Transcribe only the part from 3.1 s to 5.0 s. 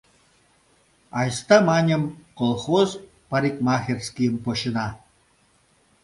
парикмахерскийым почына.